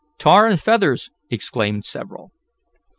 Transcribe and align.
Tar 0.17 0.47
and 0.47 0.59
feathers!" 0.59 1.11
exclaimed 1.29 1.85
several. 1.85 2.31